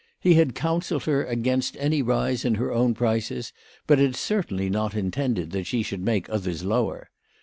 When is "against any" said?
1.23-2.01